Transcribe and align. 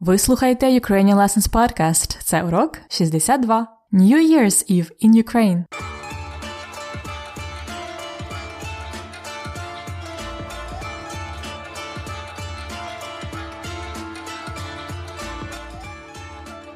Ви 0.00 0.18
слухаєте 0.18 0.66
Ukrainian 0.66 1.14
Lessons 1.14 1.50
Podcast. 1.50 2.22
Це 2.22 2.42
урок 2.42 2.78
62. 2.88 3.66
New 3.92 4.16
Year's 4.16 4.70
Eve 4.72 4.90
in 5.04 5.24
Ukraine. 5.24 5.64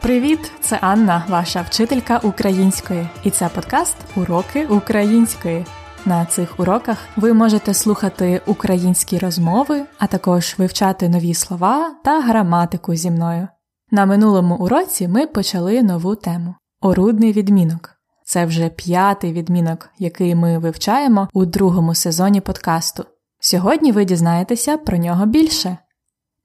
Привіт! 0.00 0.52
Це 0.60 0.78
Анна, 0.80 1.26
ваша 1.28 1.62
вчителька 1.62 2.18
української, 2.18 3.08
і 3.24 3.30
це 3.30 3.48
подкаст 3.48 3.96
Уроки 4.16 4.66
української. 4.66 5.66
На 6.06 6.26
цих 6.26 6.60
уроках 6.60 6.98
ви 7.16 7.32
можете 7.32 7.74
слухати 7.74 8.40
українські 8.46 9.18
розмови, 9.18 9.82
а 9.98 10.06
також 10.06 10.54
вивчати 10.58 11.08
нові 11.08 11.34
слова 11.34 11.94
та 12.04 12.20
граматику 12.20 12.94
зі 12.94 13.10
мною. 13.10 13.48
На 13.90 14.06
минулому 14.06 14.56
уроці 14.56 15.08
ми 15.08 15.26
почали 15.26 15.82
нову 15.82 16.14
тему 16.14 16.54
орудний 16.80 17.32
відмінок. 17.32 17.90
Це 18.24 18.44
вже 18.44 18.68
п'ятий 18.68 19.32
відмінок, 19.32 19.90
який 19.98 20.34
ми 20.34 20.58
вивчаємо 20.58 21.28
у 21.32 21.44
другому 21.44 21.94
сезоні 21.94 22.40
подкасту. 22.40 23.04
Сьогодні 23.40 23.92
ви 23.92 24.04
дізнаєтеся 24.04 24.76
про 24.76 24.96
нього 24.96 25.26
більше. 25.26 25.76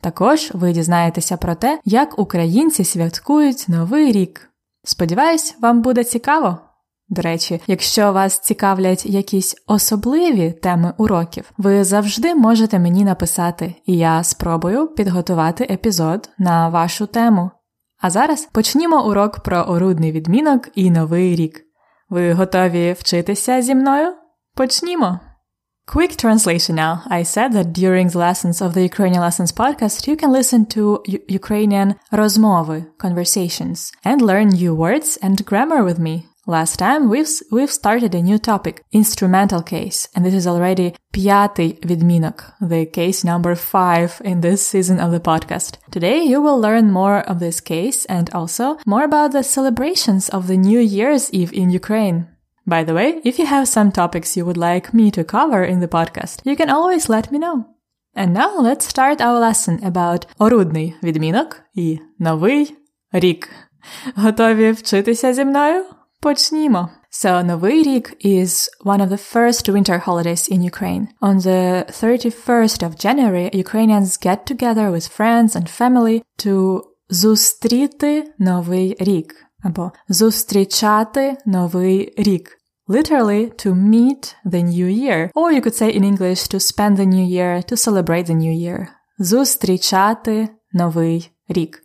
Також 0.01 0.51
ви 0.53 0.71
дізнаєтеся 0.73 1.37
про 1.37 1.55
те, 1.55 1.79
як 1.85 2.19
українці 2.19 2.83
святкують 2.83 3.65
Новий 3.67 4.11
рік. 4.11 4.49
Сподіваюсь, 4.83 5.55
вам 5.61 5.81
буде 5.81 6.03
цікаво. 6.03 6.57
До 7.09 7.21
речі, 7.21 7.61
якщо 7.67 8.13
вас 8.13 8.39
цікавлять 8.39 9.05
якісь 9.05 9.55
особливі 9.67 10.51
теми 10.51 10.93
уроків, 10.97 11.51
ви 11.57 11.83
завжди 11.83 12.35
можете 12.35 12.79
мені 12.79 13.03
написати, 13.03 13.75
і 13.85 13.97
я 13.97 14.23
спробую 14.23 14.87
підготувати 14.87 15.67
епізод 15.69 16.29
на 16.37 16.69
вашу 16.69 17.05
тему. 17.05 17.51
А 18.01 18.09
зараз 18.09 18.49
почнімо 18.51 19.07
урок 19.07 19.39
про 19.39 19.57
орудний 19.57 20.11
відмінок 20.11 20.69
і 20.75 20.91
новий 20.91 21.35
рік. 21.35 21.61
Ви 22.09 22.33
готові 22.33 22.95
вчитися 22.99 23.61
зі 23.61 23.75
мною? 23.75 24.13
Почнімо! 24.55 25.19
Quick 25.95 26.25
translation 26.25 26.75
now. 26.75 26.97
I 27.09 27.23
said 27.23 27.53
that 27.53 27.71
during 27.71 28.09
the 28.09 28.19
lessons 28.27 28.61
of 28.61 28.73
the 28.73 28.83
Ukrainian 28.91 29.21
Lessons 29.21 29.53
podcast, 29.53 30.09
you 30.09 30.15
can 30.21 30.31
listen 30.39 30.65
to 30.75 30.83
Ukrainian 31.39 31.95
rozmowy, 32.11 32.83
conversations, 33.05 33.77
and 34.03 34.21
learn 34.21 34.47
new 34.49 34.73
words 34.75 35.09
and 35.25 35.45
grammar 35.49 35.81
with 35.87 35.99
me. 36.07 36.15
Last 36.46 36.78
time 36.78 37.08
we've, 37.08 37.28
we've 37.52 37.70
started 37.70 38.14
a 38.16 38.22
new 38.22 38.36
topic, 38.36 38.84
instrumental 38.90 39.62
case, 39.62 40.08
and 40.12 40.26
this 40.26 40.34
is 40.34 40.46
already 40.46 40.94
п'ятий 41.12 41.78
відмінок, 41.84 42.44
the 42.60 42.86
case 42.98 43.24
number 43.24 43.54
five 43.54 44.20
in 44.24 44.40
this 44.40 44.60
season 44.60 44.98
of 44.98 45.12
the 45.12 45.20
podcast. 45.20 45.78
Today 45.90 46.24
you 46.24 46.40
will 46.42 46.60
learn 46.60 46.90
more 46.90 47.20
of 47.30 47.38
this 47.38 47.60
case 47.60 48.06
and 48.06 48.28
also 48.34 48.76
more 48.86 49.04
about 49.04 49.30
the 49.30 49.44
celebrations 49.44 50.28
of 50.28 50.48
the 50.48 50.56
New 50.56 50.80
Year's 50.80 51.30
Eve 51.32 51.52
in 51.54 51.70
Ukraine. 51.70 52.26
By 52.66 52.82
the 52.84 52.94
way, 52.94 53.20
if 53.24 53.38
you 53.38 53.46
have 53.46 53.68
some 53.68 53.90
topics 53.92 54.36
you 54.36 54.44
would 54.44 54.56
like 54.56 54.92
me 54.92 55.10
to 55.12 55.24
cover 55.24 55.62
in 55.62 55.78
the 55.80 55.88
podcast, 55.88 56.40
you 56.44 56.56
can 56.56 56.70
always 56.70 57.08
let 57.08 57.30
me 57.32 57.38
know. 57.38 57.66
And 58.14 58.34
now 58.34 58.58
let's 58.58 58.86
start 58.86 59.20
our 59.20 59.38
lesson 59.40 59.78
about 59.84 60.26
орудний 60.38 60.94
відмінок 61.02 61.60
і 61.74 61.98
новий 62.18 62.76
рік. 63.12 63.48
Готові 64.16 64.70
вчитися 64.72 65.34
зі 65.34 65.44
мною? 65.44 65.84
Почнімо. 66.20 66.88
So, 67.10 67.44
Новий 67.44 67.82
рік 67.82 68.16
is 68.24 68.68
one 68.84 69.00
of 69.00 69.08
the 69.08 69.34
first 69.34 69.68
winter 69.68 69.98
holidays 69.98 70.52
in 70.52 70.62
Ukraine. 70.62 71.06
On 71.20 71.38
the 71.38 71.84
31st 72.02 72.82
of 72.86 72.96
January, 73.04 73.50
Ukrainians 73.64 74.10
get 74.26 74.38
together 74.52 74.86
with 74.90 75.16
friends 75.18 75.50
and 75.56 75.80
family 75.80 76.22
to 76.44 76.80
зустріти 77.10 78.34
Новий 78.38 78.96
рік 79.00 79.34
або 79.62 79.92
зустрічати 80.08 81.36
Новий 81.46 82.14
рік. 82.16 82.58
Literally, 82.88 83.66
to 83.66 83.74
meet 83.74 84.34
the 84.44 84.62
new 84.62 84.88
year. 84.88 85.30
Or 85.34 85.52
you 85.52 85.60
could 85.60 85.76
say 85.82 85.90
in 85.98 86.04
English, 86.04 86.40
to 86.52 86.58
spend 86.60 86.96
the 86.96 87.06
new 87.06 87.26
year, 87.36 87.62
to 87.70 87.76
celebrate 87.76 88.26
the 88.26 88.34
new 88.34 88.52
year. 88.52 88.86
Зустрічати 89.18 90.48
Новий 90.72 91.30
рік. 91.48 91.82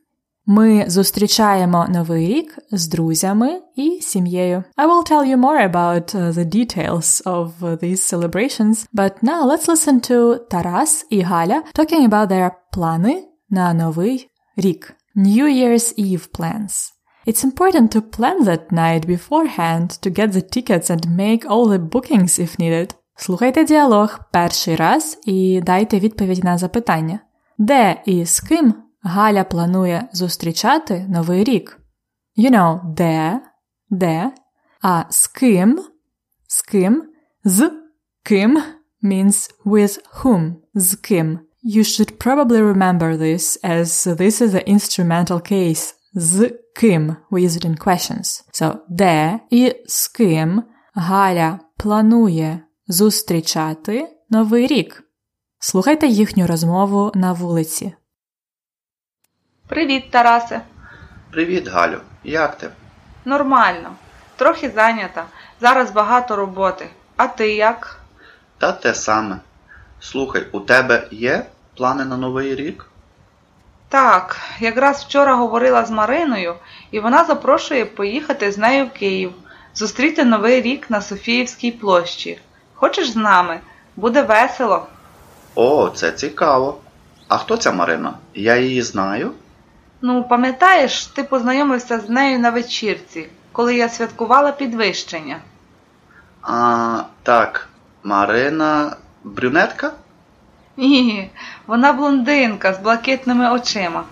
Ми 0.50 0.86
зустрічаємо 0.88 1.88
Новий 1.90 2.28
рік 2.28 2.58
з 2.72 2.88
друзями 2.88 3.62
і 3.76 4.00
сім'єю. 4.02 4.64
I 4.78 4.88
will 4.88 5.12
tell 5.12 5.26
you 5.26 5.38
more 5.38 5.72
about 5.72 6.16
uh, 6.16 6.32
the 6.32 6.46
details 6.46 7.24
of 7.24 7.52
uh, 7.62 7.76
these 7.84 8.02
celebrations, 8.14 8.88
but 8.94 9.12
now 9.24 9.46
let's 9.46 9.68
listen 9.68 10.12
to 10.12 10.40
Тарас 10.50 11.08
і 11.10 11.22
Галя 11.22 11.64
talking 11.76 12.10
about 12.10 12.28
their 12.28 12.52
плани 12.72 13.24
на 13.50 13.74
Новий 13.74 14.30
рік. 14.58 14.94
New 15.16 15.46
Year's 15.46 16.00
Eve 16.00 16.28
plans. 16.40 16.94
It's 17.28 17.44
important 17.44 17.92
to 17.92 18.02
plan 18.02 18.44
that 18.44 18.72
night 18.72 19.06
beforehand 19.06 19.88
to 20.04 20.10
get 20.10 20.32
the 20.32 20.44
tickets 20.56 20.90
and 20.90 21.18
make 21.18 21.44
all 21.50 21.66
the 21.68 21.80
bookings 21.80 22.40
if 22.40 22.60
needed. 22.60 22.96
Слухайте 23.16 23.64
діалог 23.64 24.20
перший 24.34 24.76
раз 24.76 25.20
і 25.26 25.62
дайте 25.62 26.00
відповідь 26.00 26.44
на 26.44 26.58
запитання. 26.58 27.20
Де 27.58 28.02
і 28.06 28.26
з 28.26 28.40
ким 28.40 28.74
Галя 29.03 29.45
планує 29.45 30.09
зустрічати 30.13 31.07
Новий 31.09 31.45
рік? 31.45 31.79
You 32.39 32.51
know, 32.51 32.95
де, 32.95 33.41
де, 33.91 34.33
а 34.83 35.05
з 35.11 35.27
ким, 35.27 35.85
з 36.49 36.63
ким, 36.63 37.03
з 37.45 37.71
ким 38.23 38.63
means 39.03 39.51
with 39.65 39.99
whom, 40.15 40.55
з 40.75 40.95
ким. 40.95 41.39
You 41.65 41.85
should 41.85 42.17
probably 42.19 42.61
remember 42.61 43.17
this 43.17 43.57
as 43.65 44.07
this 44.17 44.41
is 44.41 44.51
the 44.51 44.65
instrumental 44.69 45.53
case. 45.53 45.95
З 46.15 46.51
ким 46.77 47.17
we 47.31 47.41
use 47.41 47.57
it 47.57 47.65
in 47.65 47.87
questions. 47.87 48.45
So, 48.53 48.77
де 48.89 49.41
і 49.51 49.75
з 49.87 50.09
ким 50.09 50.63
Галя 50.95 51.61
планує 51.77 52.61
зустрічати 52.89 54.09
Новий 54.31 54.67
рік? 54.67 55.03
Слухайте 55.59 56.07
їхню 56.07 56.47
розмову 56.47 57.13
на 57.15 57.33
вулиці. 57.33 57.93
Привіт, 59.73 60.11
Тарасе. 60.11 60.61
Привіт, 61.31 61.69
Галю. 61.69 62.01
Як 62.25 62.59
ти? 62.59 62.69
Нормально. 63.25 63.91
Трохи 64.37 64.71
зайнята. 64.71 65.25
Зараз 65.61 65.91
багато 65.91 66.37
роботи. 66.37 66.89
А 67.17 67.27
ти 67.27 67.55
як? 67.55 68.01
Та 68.59 68.73
те 68.73 68.95
саме. 68.95 69.37
Слухай, 70.01 70.47
у 70.53 70.61
тебе 70.61 71.09
є 71.11 71.47
плани 71.77 72.05
на 72.05 72.17
новий 72.17 72.55
рік? 72.55 72.87
Так, 73.89 74.37
якраз 74.61 75.05
вчора 75.05 75.35
говорила 75.35 75.85
з 75.85 75.91
Мариною, 75.91 76.55
і 76.91 77.01
вона 77.01 77.25
запрошує 77.25 77.85
поїхати 77.85 78.53
з 78.53 78.59
нею 78.59 78.87
в 78.87 78.91
Київ, 78.91 79.33
зустріти 79.75 80.25
Новий 80.25 80.63
рік 80.63 80.91
на 80.91 81.03
Софіївській 81.03 81.73
площі. 81.73 82.41
Хочеш 82.75 83.11
з 83.11 83.17
нами? 83.17 83.61
Буде 83.97 84.23
весело. 84.23 84.87
О, 85.55 85.89
це 85.89 86.13
цікаво. 86.13 86.79
А 87.29 87.39
хто 87.39 87.57
ця 87.57 87.73
Марина? 87.73 88.15
Я 88.35 88.57
її 88.57 88.83
знаю? 88.83 89.33
Ну, 90.05 90.25
пам'ятаєш, 90.25 91.07
ти 91.07 91.25
познайомився 91.25 92.01
з 92.01 92.09
нею 92.09 92.39
на 92.39 92.51
вечірці, 92.51 93.29
коли 93.53 93.77
я 93.77 93.89
святкувала 93.89 94.53
підвищення. 94.53 95.39
А, 96.43 97.03
так, 97.23 97.69
Марина 98.03 98.97
брюнетка? 99.25 99.93
Ні, 100.77 101.31
вона 101.67 101.93
блондинка 101.93 102.75
з 102.75 102.79
блакитними 102.79 103.51
очима. 103.51 104.05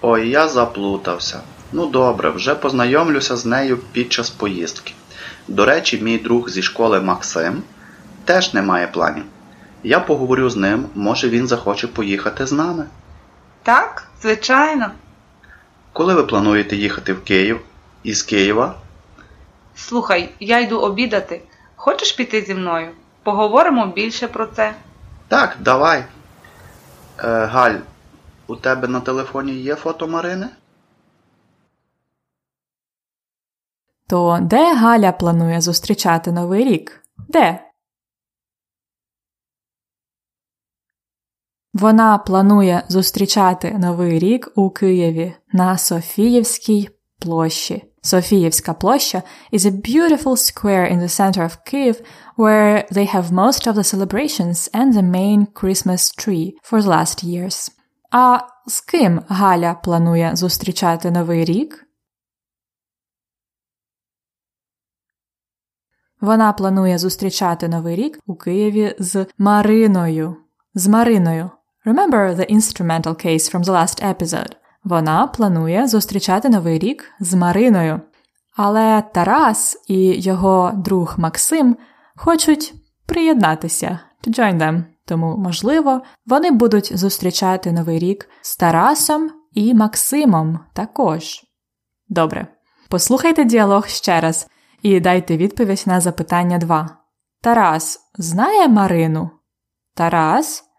Ой, 0.00 0.28
я 0.28 0.48
заплутався. 0.48 1.40
Ну 1.72 1.86
добре, 1.86 2.30
вже 2.30 2.54
познайомлюся 2.54 3.36
з 3.36 3.46
нею 3.46 3.78
під 3.92 4.12
час 4.12 4.30
поїздки. 4.30 4.92
До 5.48 5.64
речі, 5.64 6.00
мій 6.02 6.18
друг 6.18 6.48
зі 6.48 6.62
школи 6.62 7.00
Максим 7.00 7.62
теж 8.24 8.54
не 8.54 8.62
має 8.62 8.86
планів. 8.86 9.24
Я 9.82 10.00
поговорю 10.00 10.50
з 10.50 10.56
ним, 10.56 10.86
може 10.94 11.28
він 11.28 11.46
захоче 11.46 11.86
поїхати 11.86 12.46
з 12.46 12.52
нами. 12.52 12.84
Так, 13.62 14.08
звичайно. 14.22 14.90
Коли 15.92 16.14
ви 16.14 16.22
плануєте 16.24 16.76
їхати 16.76 17.12
в 17.12 17.24
Київ 17.24 17.60
із 18.02 18.22
Києва? 18.22 18.74
Слухай, 19.74 20.34
я 20.40 20.60
йду 20.60 20.80
обідати. 20.80 21.42
Хочеш 21.76 22.12
піти 22.12 22.42
зі 22.42 22.54
мною? 22.54 22.90
Поговоримо 23.22 23.86
більше 23.86 24.28
про 24.28 24.46
це. 24.46 24.74
Так, 25.28 25.56
давай. 25.60 26.04
Е, 27.18 27.44
Галь, 27.44 27.78
у 28.46 28.56
тебе 28.56 28.88
на 28.88 29.00
телефоні 29.00 29.52
є 29.52 29.74
фото 29.74 30.08
Марини? 30.08 30.48
То 34.08 34.38
де 34.42 34.74
Галя 34.74 35.12
планує 35.12 35.60
зустрічати 35.60 36.32
Новий 36.32 36.64
рік? 36.64 37.02
Де? 37.28 37.69
Вона 41.72 42.18
планує 42.18 42.82
зустрічати 42.88 43.76
Новий 43.78 44.18
рік 44.18 44.52
у 44.54 44.70
Києві 44.70 45.34
на 45.52 45.78
Софіївській 45.78 46.88
площі. 47.18 47.84
Софіївська 48.02 48.74
площа 48.74 49.22
is 49.52 49.66
a 49.66 49.70
beautiful 49.70 50.36
square 50.36 50.92
in 50.92 51.00
the 51.00 51.20
center 51.20 51.42
of 51.42 51.56
Kyiv 51.66 52.02
where 52.36 52.88
they 52.92 53.14
have 53.14 53.32
most 53.32 53.66
of 53.66 53.74
the 53.74 53.84
celebrations 53.84 54.70
and 54.72 54.94
the 54.94 55.02
main 55.02 55.46
Christmas 55.46 56.02
tree 56.18 56.52
for 56.62 56.82
the 56.82 56.88
last 56.88 57.24
years. 57.24 57.70
А 58.10 58.38
з 58.66 58.80
ким 58.80 59.22
Галя 59.28 59.74
планує 59.74 60.36
зустрічати 60.36 61.10
Новий 61.10 61.44
рік? 61.44 61.86
Вона 66.20 66.52
планує 66.52 66.98
зустрічати 66.98 67.68
Новий 67.68 67.96
рік 67.96 68.18
у 68.26 68.34
Києві 68.34 68.96
з 68.98 69.26
Мариною. 69.38 70.36
З 70.74 70.88
Мариною. 70.88 71.50
Remember 71.84 72.34
the 72.34 72.46
instrumental 72.52 73.14
case 73.14 73.50
from 73.52 73.64
the 73.64 73.72
last 73.72 74.14
episode. 74.14 74.52
Вона 74.84 75.26
планує 75.26 75.86
зустрічати 75.86 76.48
Новий 76.48 76.78
рік 76.78 77.04
з 77.20 77.34
Мариною. 77.34 78.00
Але 78.56 79.02
Тарас 79.14 79.84
і 79.88 80.20
його 80.20 80.72
друг 80.74 81.14
Максим 81.18 81.76
хочуть 82.16 82.74
приєднатися 83.06 84.00
to 84.26 84.38
join 84.38 84.58
them. 84.58 84.84
Тому, 85.06 85.36
можливо, 85.36 86.02
вони 86.26 86.50
будуть 86.50 86.98
зустрічати 86.98 87.72
Новий 87.72 87.98
рік 87.98 88.28
з 88.42 88.56
Тарасом 88.56 89.30
і 89.52 89.74
Максимом 89.74 90.58
також. 90.74 91.42
Добре. 92.08 92.46
Послухайте 92.88 93.44
діалог 93.44 93.86
ще 93.86 94.20
раз 94.20 94.48
і 94.82 95.00
дайте 95.00 95.36
відповідь 95.36 95.82
на 95.86 96.00
запитання 96.00 96.58
2. 96.58 96.96
Тарас 97.40 98.00
знає 98.18 98.68
Марину? 98.68 99.30
Тарас 99.94 100.69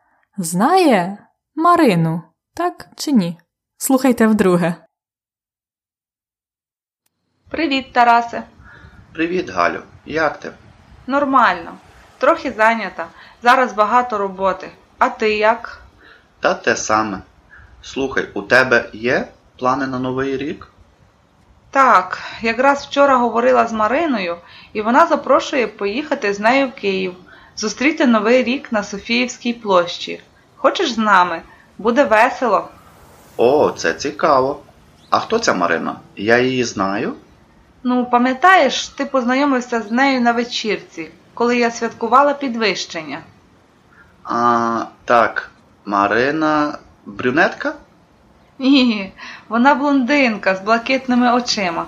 знає 0.43 1.17
Марину, 1.55 2.21
так 2.53 2.87
чи 2.95 3.11
ні? 3.11 3.37
Слухайте 3.77 4.27
вдруге. 4.27 4.75
Привіт, 7.49 7.93
Тарасе. 7.93 8.43
Привіт, 9.13 9.49
Галю. 9.49 9.81
Як 10.05 10.39
ти? 10.39 10.51
Нормально. 11.07 11.77
Трохи 12.17 12.51
зайнята. 12.51 13.07
Зараз 13.43 13.73
багато 13.73 14.17
роботи. 14.17 14.69
А 14.97 15.09
ти 15.09 15.37
як? 15.37 15.81
Та 16.39 16.53
те 16.53 16.75
саме. 16.75 17.21
Слухай, 17.81 18.27
у 18.33 18.41
тебе 18.41 18.89
є 18.93 19.27
плани 19.59 19.87
на 19.87 19.99
новий 19.99 20.37
рік? 20.37 20.67
Так, 21.71 22.19
якраз 22.41 22.85
вчора 22.85 23.17
говорила 23.17 23.67
з 23.67 23.73
Мариною, 23.73 24.37
і 24.73 24.81
вона 24.81 25.07
запрошує 25.07 25.67
поїхати 25.67 26.33
з 26.33 26.39
нею 26.39 26.67
в 26.67 26.71
Київ, 26.71 27.15
зустріти 27.55 28.07
Новий 28.07 28.43
рік 28.43 28.71
на 28.71 28.83
Софіївській 28.83 29.53
площі. 29.53 30.21
Хочеш 30.61 30.91
з 30.91 30.97
нами? 30.97 31.41
Буде 31.77 32.03
весело. 32.03 32.67
О, 33.37 33.71
це 33.71 33.93
цікаво. 33.93 34.59
А 35.09 35.19
хто 35.19 35.39
ця 35.39 35.53
Марина? 35.53 35.95
Я 36.15 36.39
її 36.39 36.63
знаю? 36.63 37.13
Ну, 37.83 38.05
пам'ятаєш, 38.05 38.87
ти 38.87 39.05
познайомився 39.05 39.81
з 39.81 39.91
нею 39.91 40.21
на 40.21 40.31
вечірці, 40.31 41.09
коли 41.33 41.57
я 41.57 41.71
святкувала 41.71 42.33
підвищення. 42.33 43.19
А, 44.23 44.85
так, 45.05 45.51
Марина 45.85 46.77
брюнетка? 47.05 47.73
Ні, 48.59 49.13
вона 49.49 49.75
блондинка 49.75 50.55
з 50.55 50.59
блакитними 50.61 51.33
очима. 51.33 51.85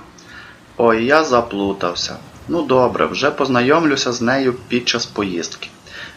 Ой, 0.78 1.06
я 1.06 1.24
заплутався. 1.24 2.16
Ну 2.48 2.62
добре, 2.62 3.06
вже 3.06 3.32
познайомлюся 3.32 4.12
з 4.12 4.22
нею 4.22 4.54
під 4.54 4.88
час 4.88 5.06
поїздки. 5.06 5.70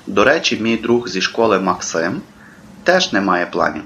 До 0.07 0.25
речі, 0.25 0.59
мій 0.61 0.77
друг 0.77 1.09
зі 1.09 1.21
школи 1.21 1.61
Максим 1.61 2.23
теж 2.87 3.13
не 3.13 3.21
має 3.21 3.47
планів. 3.47 3.83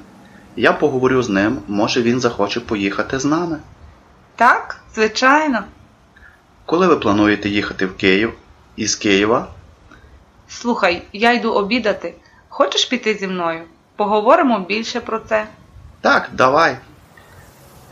Я 0.56 0.72
поговорю 0.72 1.22
з 1.22 1.28
ним, 1.28 1.62
може 1.68 2.02
він 2.02 2.20
захоче 2.20 2.60
поїхати 2.60 3.18
з 3.18 3.24
нами. 3.24 3.58
Так, 4.36 4.80
звичайно. 4.94 5.64
Коли 6.66 6.86
ви 6.86 6.96
плануєте 6.96 7.48
їхати 7.48 7.86
в 7.86 7.96
Київ 7.96 8.32
із 8.76 8.94
Києва? 8.94 9.48
Слухай, 10.48 11.02
я 11.12 11.32
йду 11.32 11.52
обідати. 11.52 12.14
Хочеш 12.48 12.84
піти 12.84 13.14
зі 13.14 13.28
мною? 13.28 13.62
Поговоримо 13.96 14.58
більше 14.58 15.00
про 15.00 15.18
це. 15.18 15.46
Так, 16.00 16.30
давай. 16.32 16.72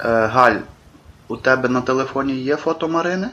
Е, 0.01 0.27
Галь, 0.27 0.57
у 1.29 1.37
тебе 1.37 1.69
на 1.69 1.81
телефоні 1.81 2.35
є 2.35 2.57
фото 2.57 2.89
Марини? 2.89 3.29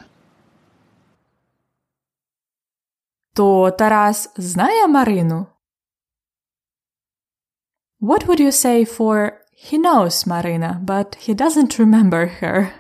То 3.34 3.72
Тарас 3.72 4.30
знає 4.38 4.88
Марину? 4.88 5.46
What 8.02 8.28
would 8.28 8.40
you 8.40 8.52
say 8.52 8.86
for 8.86 9.40
he 9.52 9.78
knows 9.78 10.26
Marina, 10.26 10.82
but 10.84 11.16
he 11.16 11.34
doesn't 11.34 11.80
remember 11.80 12.28
her? 12.42 12.72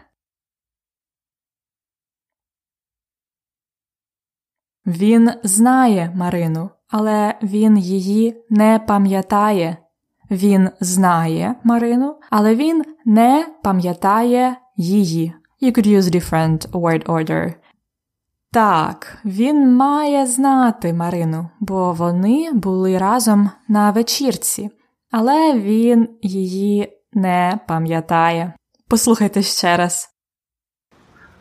Він 4.85 5.31
знає 5.43 6.11
Марину, 6.15 6.69
але 6.87 7.35
він 7.43 7.77
її 7.77 8.45
не 8.49 8.79
пам'ятає. 8.79 9.77
Він 10.31 10.69
знає 10.79 11.55
Марину, 11.63 12.15
але 12.29 12.55
він 12.55 12.83
не 13.05 13.47
пам'ятає 13.63 14.57
її. 14.77 15.33
You 15.61 15.77
could 15.77 15.87
use 15.87 16.15
different 16.15 16.71
word 16.71 17.05
order. 17.05 17.53
Так, 18.51 19.17
він 19.25 19.75
має 19.75 20.25
знати 20.25 20.93
Марину, 20.93 21.49
бо 21.59 21.93
вони 21.93 22.51
були 22.53 22.97
разом 22.97 23.49
на 23.67 23.91
вечірці, 23.91 24.69
але 25.17 25.53
він 25.53 26.09
її 26.21 26.93
не 27.13 27.59
пам'ятає. 27.67 28.53
Послухайте 28.87 29.41
ще 29.41 29.77
раз. 29.77 30.09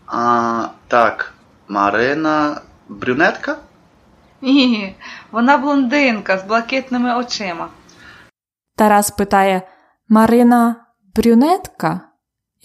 А, 0.06 0.68
так, 0.88 1.34
Марина 1.68 2.60
брюнетка? 2.88 3.56
Ні, 4.40 4.96
вона 5.30 5.58
блондинка 5.58 6.38
з 6.38 6.44
блакитними 6.44 7.16
очима. 7.16 7.68
Тарас 8.76 9.10
питає 9.10 9.62
Марина 10.08 10.76
брюнетка? 11.16 12.00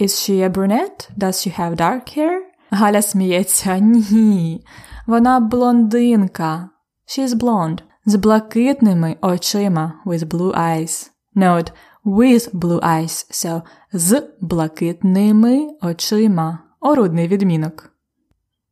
Is 0.01 0.09
she 0.09 0.49
a 0.49 0.49
brunette? 0.49 1.09
Does 1.17 1.47
she 1.47 1.59
have 1.59 1.75
dark 1.75 2.17
hair? 2.17 2.39
Галя 2.71 3.01
сміється. 3.01 3.77
Ні. 3.77 4.65
Вона 5.07 5.39
блондинка. 5.39 6.69
She's 7.07 7.35
blonde. 7.35 7.88
З 8.08 8.16
блакитними 8.16 9.16
очима. 9.20 9.94
With 10.06 10.24
blue 10.24 10.52
eyes. 10.52 11.10
Note 11.36 11.72
with 12.04 12.52
blue 12.52 12.80
eyes. 12.80 13.26
So 13.30 13.62
з 13.92 14.22
блакитними 14.40 15.68
очима. 15.82 16.58
Орудний 16.80 17.28
відмінок. 17.28 17.90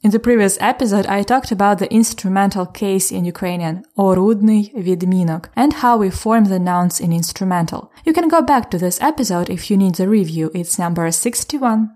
In 0.05 0.11
the 0.11 0.19
previous 0.19 0.59
episode, 0.61 1.07
I 1.07 1.23
talked 1.23 1.53
about 1.53 1.79
the 1.79 1.93
instrumental 1.93 2.67
case 2.67 3.13
in 3.13 3.25
Ukrainian 3.25 3.83
орудний 3.97 4.73
відмінок 4.77 5.49
and 5.57 5.73
how 5.83 5.97
we 5.97 6.11
form 6.11 6.45
the 6.45 6.59
nouns 6.59 7.01
in 7.01 7.13
instrumental. 7.13 7.83
You 8.05 8.13
can 8.13 8.29
go 8.29 8.41
back 8.43 8.65
to 8.71 8.79
this 8.79 8.99
episode 9.01 9.49
if 9.49 9.71
you 9.71 9.77
need 9.77 9.95
the 9.95 10.09
review. 10.09 10.51
It's 10.55 10.79
number 10.79 11.13
61. 11.13 11.89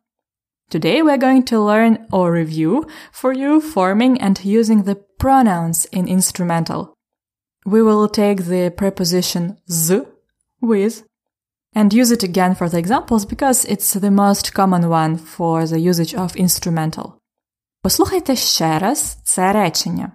Today 0.69 1.03
we're 1.03 1.25
going 1.27 1.45
to 1.45 1.61
learn 1.61 2.07
or 2.13 2.33
review 2.33 2.87
for 3.11 3.33
you 3.33 3.61
forming 3.61 4.21
and 4.21 4.45
using 4.45 4.83
the 4.85 4.99
pronouns 5.19 5.79
in 5.87 6.07
instrumental. 6.07 6.95
We 7.66 7.84
will 7.84 8.08
take 8.08 8.46
the 8.46 8.72
preposition 8.72 9.58
z 9.70 10.02
with 10.62 11.04
and 11.76 11.94
use 11.94 12.12
it 12.12 12.24
again 12.24 12.56
for 12.56 12.68
the 12.70 12.80
examples 12.80 13.24
because 13.26 13.66
it's 13.66 13.94
the 13.94 14.12
most 14.12 14.54
common 14.54 14.90
one 14.90 15.18
for 15.18 15.68
the 15.68 15.80
usage 15.80 16.16
of 16.16 16.36
instrumental. 16.36 17.14
Послухайте 17.84 18.36
ще 18.36 18.80
раз 18.80 19.18
це 19.24 19.54
речення. 19.54 20.12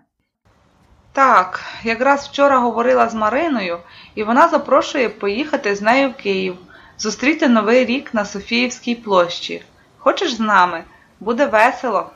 Так, 1.13 1.61
якраз 1.85 2.27
вчора 2.29 2.59
говорила 2.59 3.09
з 3.09 3.15
Мариною, 3.15 3.79
і 4.15 4.25
вона 4.25 4.49
запрошує 4.49 5.09
поїхати 5.09 5.75
з 5.75 5.83
нею 5.83 6.11
в 6.11 6.15
Київ, 6.15 6.57
зустріти 6.99 7.49
Новий 7.49 7.85
рік 7.85 8.15
на 8.15 8.25
Софіївській 8.25 8.95
площі. 8.95 9.63
Хочеш 9.99 10.35
з 10.35 10.41
нами? 10.41 10.85
Буде 11.21 11.47
весело. 11.47 12.11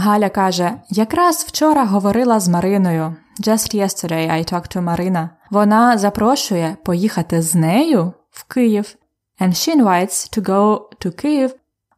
Галя 0.00 0.28
каже: 0.28 0.80
Якраз 0.88 1.44
вчора 1.44 1.84
говорила 1.84 2.40
з 2.40 2.48
Мариною. 2.48 3.16
Just 3.40 3.74
yesterday 3.74 4.30
I 4.30 4.52
talked 4.52 4.76
to 4.76 4.82
Marina. 4.82 5.28
Вона 5.50 5.98
запрошує 5.98 6.76
поїхати 6.84 7.42
з 7.42 7.54
нею 7.54 8.12
в 8.30 8.44
Київ. 8.44 8.96
And 9.40 9.48
she 9.48 9.76
invites 9.76 10.38
to 10.38 10.42
go 10.42 10.80
to 11.04 11.24
Kyiv 11.24 11.50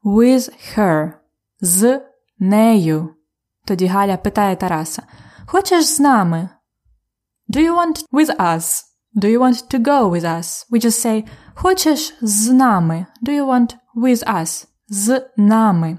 with 0.05 0.51
her. 0.79 1.13
З 1.61 2.01
нею. 2.39 3.15
Тоді 3.65 3.87
Галя 3.87 4.17
питає 4.17 4.57
Тараса: 4.57 5.03
Хочеш 5.47 5.85
з 5.85 6.01
нами? 6.01 6.49
Do 7.49 7.59
you 7.59 7.75
want 7.75 8.05
with 8.13 8.37
us? 8.37 8.85
Do 9.17 9.29
you 9.29 9.39
want 9.39 9.75
to 9.75 9.79
go 9.83 10.11
with 10.11 10.25
us? 10.39 10.71
We 10.71 10.85
just 10.85 11.07
say 11.07 11.27
Хочеш 11.55 12.15
з 12.21 12.51
нами? 12.51 13.07
Do 13.23 13.31
you 13.31 13.47
want 13.47 13.77
with 13.97 14.35
us? 14.35 14.67
З 14.89 15.27
нами. 15.37 15.99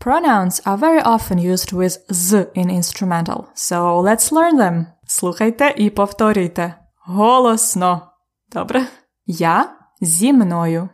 Pronouns 0.00 0.60
are 0.64 0.76
very 0.76 1.00
often 1.00 1.38
used 1.38 1.72
with 1.72 1.98
z 2.10 2.46
in 2.54 2.70
instrumental, 2.70 3.48
so 3.54 4.00
let's 4.00 4.30
learn 4.30 4.56
them. 4.56 4.86
Слухайте 5.06 5.74
і 5.76 5.90
повторюйте. 5.90 6.74
Голосно. 6.96 8.12
Добре? 8.52 8.86
Я 9.26 9.78
зі 10.00 10.32
мною. 10.32 10.88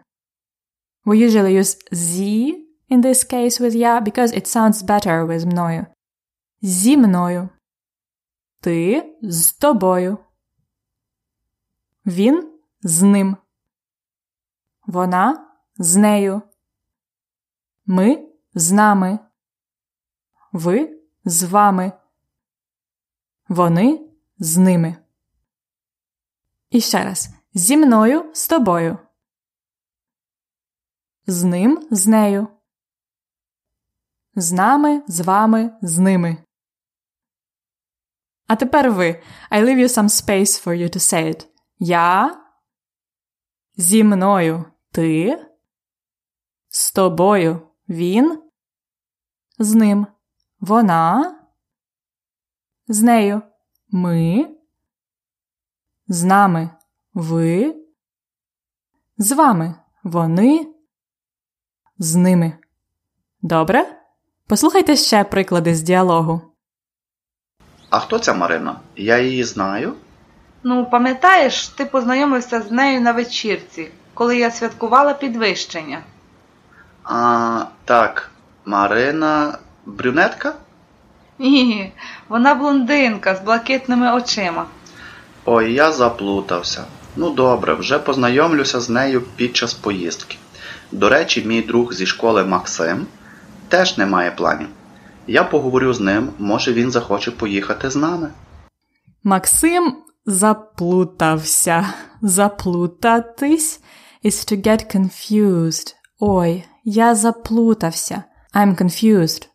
We 1.05 1.17
usually 1.17 1.59
use 1.59 1.77
зі 1.93 2.69
in 2.91 3.03
this 3.03 3.33
case 3.33 3.61
with 3.61 3.77
я 3.77 4.01
because 4.01 4.35
it 4.35 4.47
sounds 4.47 4.83
better 4.83 5.27
with 5.27 5.47
мною. 5.47 5.87
Зі 6.63 6.97
мною. 6.97 7.49
Ти 8.61 9.05
з 9.23 9.53
тобою. 9.53 10.19
Він 12.07 12.53
з 12.83 13.03
ним. 13.03 13.37
Вона 14.87 15.49
з 15.79 15.97
нею. 15.97 16.43
Ми 17.87 18.26
з 18.58 18.72
нами. 18.72 19.20
Ви 20.52 21.02
з 21.26 21.44
вами. 21.44 21.92
Вони 23.48 24.10
з 24.40 24.58
ними. 24.58 24.98
І 26.70 26.82
ще 26.82 27.04
раз. 27.04 27.30
Зі 27.54 27.78
мною 27.78 28.32
з 28.34 28.48
тобою. 28.48 28.98
З 31.28 31.44
ним 31.44 31.88
з 31.92 32.08
нею. 32.08 32.48
З 34.36 34.52
нами, 34.52 35.04
з 35.08 35.20
вами, 35.22 35.78
з 35.82 35.98
ними. 35.98 36.38
А 38.48 38.56
тепер 38.56 38.92
ви. 38.92 39.24
I 39.52 39.64
leave 39.64 39.78
you 39.78 39.88
some 39.88 40.10
space 40.10 40.64
for 40.66 40.74
you 40.76 40.96
to 40.96 41.00
say 41.00 41.28
it. 41.28 41.48
Я. 41.80 42.38
Зі 43.76 44.04
мною 44.04 44.66
ти. 44.92 45.46
З 46.68 46.92
тобою 46.92 47.72
він. 47.90 48.47
З 49.60 49.76
ним. 49.76 50.08
Вона. 50.60 51.36
З 52.88 53.04
нею. 53.04 53.42
Ми. 53.90 54.48
З 56.08 56.24
нами 56.24 56.70
ви. 57.14 57.76
З 59.18 59.32
вами 59.32 59.76
вони. 60.04 60.74
З 61.98 62.16
ними. 62.16 62.58
Добре? 63.42 64.02
Послухайте 64.48 64.96
ще 64.96 65.24
приклади 65.24 65.76
з 65.76 65.82
діалогу. 65.82 66.42
А 67.90 68.00
хто 68.00 68.20
ця 68.20 68.34
Марина? 68.34 68.80
Я 68.96 69.20
її 69.20 69.44
знаю. 69.44 69.94
Ну, 70.64 70.86
пам'ятаєш, 70.90 71.68
ти 71.68 71.86
познайомився 71.86 72.62
з 72.62 72.72
нею 72.72 73.02
на 73.02 73.12
вечірці, 73.12 73.92
коли 74.14 74.38
я 74.38 74.52
святкувала 74.52 75.14
підвищення. 75.14 76.04
А, 77.04 77.66
так, 77.86 78.32
Марина 78.68 79.58
брюнетка? 79.86 80.54
Ні, 81.40 81.94
вона 82.30 82.56
блондинка 82.56 83.36
з 83.36 83.42
блакитними 83.42 84.14
очима. 84.14 84.66
Ой, 85.46 85.74
я 85.74 85.92
заплутався. 85.92 86.84
Ну 87.16 87.30
добре, 87.30 87.74
вже 87.74 88.00
познайомлюся 88.00 88.80
з 88.80 88.90
нею 88.90 89.22
під 89.36 89.56
час 89.56 89.74
поїздки. 89.74 90.38
До 90.92 91.10
речі, 91.10 91.44
мій 91.46 91.62
друг 91.62 91.94
зі 91.94 92.06
школи 92.06 92.44
Максим 92.44 93.08
теж 93.68 93.98
не 93.98 94.06
має 94.06 94.32
планів. 94.32 94.68
Я 95.28 95.44
поговорю 95.44 95.94
з 95.94 96.00
ним, 96.00 96.30
може 96.40 96.74
він 96.74 96.92
захоче 96.92 97.32
поїхати 97.32 97.90
з 97.90 97.96
нами. 97.96 98.30
Максим 99.24 99.96
заплутався. 100.26 101.94
Заплутатись 102.22 103.80
is 104.26 104.52
to 104.52 104.68
get 104.68 104.96
confused. 104.96 105.96
Ой, 106.20 106.64
я 106.84 107.16
заплутався. 107.16 108.24
I'm 108.54 108.82
confused. 108.82 109.48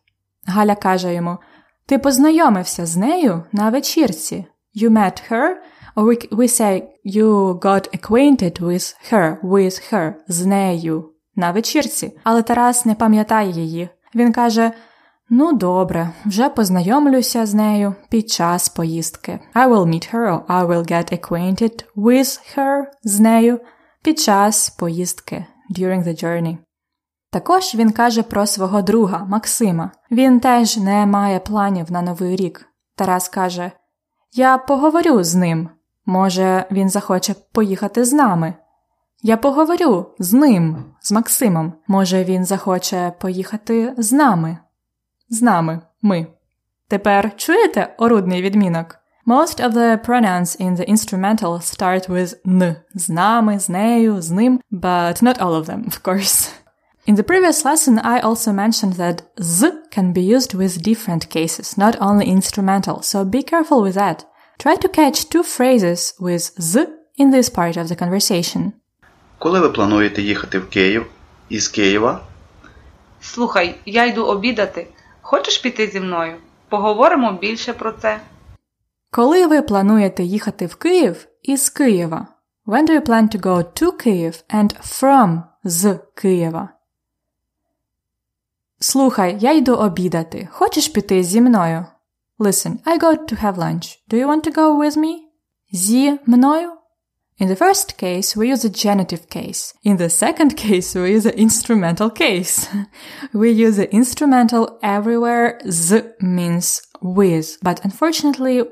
Галя 0.45 0.75
каже 0.75 1.13
йому: 1.13 1.37
Ти 1.85 1.97
познайомився 1.97 2.85
з 2.85 2.97
нею 2.97 3.43
на 3.51 3.69
вечірці. 3.69 4.45
You 4.75 4.89
met 4.89 5.31
her, 5.31 5.49
or 5.95 6.05
we, 6.05 6.29
we 6.29 6.47
say 6.47 6.83
you 7.05 7.59
got 7.59 7.99
acquainted 7.99 8.61
with 8.61 8.95
her, 9.11 9.41
with 9.41 9.93
her, 9.93 10.13
з 10.27 10.45
нею 10.45 11.09
на 11.35 11.51
вечірці. 11.51 12.17
Але 12.23 12.41
Тарас 12.41 12.85
не 12.85 12.95
пам'ятає 12.95 13.51
її. 13.51 13.89
Він 14.15 14.31
каже: 14.31 14.71
Ну, 15.29 15.53
добре, 15.53 16.09
вже 16.25 16.49
познайомлюся 16.49 17.45
з 17.45 17.53
нею 17.53 17.95
під 18.09 18.29
час 18.29 18.69
поїздки. 18.69 19.39
I 19.55 19.69
will 19.69 19.85
meet 19.85 20.13
her, 20.13 20.27
or 20.27 20.45
I 20.45 20.67
will 20.67 20.91
get 20.91 21.19
acquainted 21.19 21.83
with 21.95 22.57
her 22.57 22.83
з 23.03 23.19
нею 23.19 23.59
під 24.03 24.19
час 24.19 24.69
поїздки 24.69 25.45
during 25.77 26.03
the 26.03 26.23
journey. 26.23 26.57
Також 27.33 27.75
він 27.75 27.91
каже 27.91 28.23
про 28.23 28.45
свого 28.45 28.81
друга 28.81 29.25
Максима. 29.29 29.91
Він 30.11 30.39
теж 30.39 30.77
не 30.77 31.05
має 31.05 31.39
планів 31.39 31.91
на 31.91 32.01
новий 32.01 32.35
рік. 32.35 32.65
Тарас 32.95 33.29
каже: 33.29 33.71
Я 34.33 34.57
поговорю 34.57 35.23
з 35.23 35.35
ним. 35.35 35.69
Може, 36.05 36.65
він 36.71 36.89
захоче 36.89 37.35
поїхати 37.51 38.05
з 38.05 38.13
нами. 38.13 38.53
Я 39.21 39.37
поговорю 39.37 40.05
з 40.19 40.33
ним, 40.33 40.85
з 41.01 41.11
Максимом. 41.11 41.73
Може, 41.87 42.23
він 42.23 42.45
захоче 42.45 43.13
поїхати 43.19 43.93
з 43.97 44.11
нами. 44.11 44.57
З 45.29 45.41
нами, 45.41 45.79
ми. 46.01 46.27
Тепер 46.87 47.35
чуєте 47.35 47.95
орудний 47.97 48.41
відмінок? 48.41 48.95
Most 49.27 49.67
of 49.67 49.71
the 49.71 50.07
pronouns 50.07 50.61
in 50.61 50.75
the 50.75 50.91
instrumental 50.91 51.51
start 51.61 52.09
with 52.09 52.35
n. 52.45 52.75
З 52.93 53.09
нами, 53.09 53.59
з 53.59 53.69
нею, 53.69 54.21
з 54.21 54.31
ним, 54.31 54.59
but 54.71 55.23
not 55.23 55.39
all 55.39 55.63
of 55.63 55.65
them, 55.65 55.85
of 55.85 56.01
course. 56.01 56.62
In 57.08 57.14
the 57.14 57.22
previous 57.22 57.64
lesson, 57.64 57.98
I 57.98 58.20
also 58.20 58.52
mentioned 58.52 58.94
that 58.94 59.22
z 59.40 59.70
can 59.90 60.12
be 60.12 60.20
used 60.20 60.52
with 60.52 60.82
different 60.82 61.30
cases, 61.30 61.78
not 61.78 61.96
only 62.00 62.26
instrumental, 62.26 63.02
so 63.02 63.24
be 63.24 63.42
careful 63.42 63.80
with 63.82 63.94
that. 63.94 64.26
Try 64.58 64.74
to 64.76 64.88
catch 64.88 65.28
two 65.30 65.42
phrases 65.42 66.12
with 66.20 66.44
z 66.58 66.86
in 67.16 67.30
this 67.30 67.48
part 67.48 67.76
of 67.76 67.88
the 67.88 67.96
conversation. 67.96 68.72
Коли 69.38 69.60
ви 69.60 69.68
плануєте 69.68 70.22
їхати 70.22 70.58
в 70.58 70.68
Київ 70.68 71.06
із 71.48 71.68
Києва? 71.68 72.20
Слухай, 73.20 73.74
я 73.86 74.06
йду 74.06 74.24
обідати. 74.24 74.86
Хочеш 75.20 75.58
піти 75.58 75.86
зі 75.86 76.00
мною? 76.00 76.34
Поговоримо 76.68 77.32
більше 77.32 77.72
про 77.72 77.92
це. 77.92 78.20
Коли 79.10 79.46
ви 79.46 79.62
плануєте 79.62 80.22
їхати 80.22 80.66
в 80.66 80.74
Київ 80.74 81.26
із 81.42 81.68
Києва? 81.68 82.26
When 82.66 82.88
do 82.88 82.90
you 82.90 83.08
plan 83.08 83.34
to 83.34 83.40
go 83.40 83.82
to 83.82 84.06
Kyiv 84.06 84.44
and 84.54 84.70
from 84.82 85.42
з 85.64 85.98
Києва? 86.14 86.68
Слухай, 88.82 89.36
я 89.40 89.52
йду 89.52 89.74
обідати. 89.74 90.48
Хочеш 90.50 90.88
піти 90.88 91.24
зі 91.24 91.40
мною? 91.40 91.86
Listen, 92.38 92.76
I 92.84 93.00
go 93.00 93.16
to 93.16 93.44
have 93.44 93.56
lunch. 93.56 93.98
Do 94.10 94.14
you 94.14 94.26
want 94.26 94.42
to 94.44 94.54
go 94.54 94.78
with 94.78 94.96
me? 94.96 95.14
Зі 95.72 96.18
мною? 96.26 96.70
In 97.40 97.48
the 97.48 97.56
first 97.56 97.98
case, 97.98 98.36
we 98.36 98.48
use 98.48 98.64
a 98.64 98.68
genitive 98.68 99.28
case. 99.30 99.72
In 99.84 99.96
the 99.96 100.10
second 100.10 100.56
case, 100.56 100.94
we 100.96 101.12
use 101.12 101.24
the 101.24 101.38
instrumental 101.38 102.10
case. 102.10 102.66
we 103.32 103.50
use 103.50 103.76
the 103.76 103.92
instrumental 103.94 104.78
everywhere 104.82 105.60
z 105.70 106.02
means 106.20 106.82
with, 107.00 107.58
but 107.62 107.84
unfortunately 107.84 108.64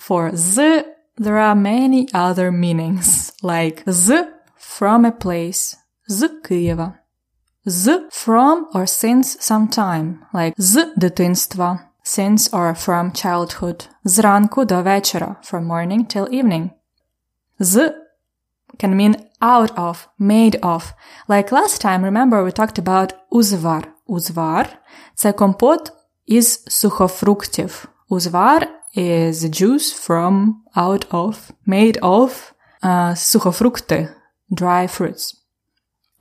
for 0.00 0.34
z, 0.34 0.82
there 1.16 1.38
are 1.38 1.54
many 1.54 2.08
other 2.12 2.50
meanings, 2.50 3.32
like 3.42 3.84
z 3.88 4.08
from 4.56 5.04
a 5.04 5.12
place, 5.12 5.76
z 6.08 6.28
Києва. 6.44 6.98
Z 7.68 8.08
from 8.10 8.66
or 8.74 8.86
since 8.86 9.36
some 9.40 9.68
time, 9.68 10.24
like 10.32 10.54
з 10.56 10.92
дитинства, 10.96 11.78
since 12.04 12.48
or 12.52 12.74
from 12.74 13.12
childhood, 13.12 13.88
зранку 14.04 14.64
до 14.64 14.82
вечора, 14.82 15.36
from 15.42 15.66
morning 15.66 16.06
till 16.06 16.28
evening. 16.30 16.70
Z 17.62 17.90
can 18.78 18.96
mean 18.96 19.16
out 19.40 19.70
of, 19.76 20.08
made 20.18 20.56
of. 20.62 20.94
Like 21.28 21.52
last 21.52 21.80
time, 21.80 22.02
remember 22.04 22.42
we 22.44 22.52
talked 22.52 22.78
about 22.78 23.12
узвар. 23.30 23.84
Узвар – 24.08 25.14
це 25.14 25.32
компот 25.32 25.92
із 26.26 26.64
сухофруктів. 26.68 27.88
Узвар 28.10 28.68
is 28.96 29.32
juice 29.32 29.92
from, 29.92 30.54
out 30.76 31.08
of, 31.10 31.34
made 31.66 31.98
of 32.00 32.52
uh, 32.82 33.14
сухофрукти, 33.14 34.08
dry 34.50 34.86
fruits. 34.86 35.34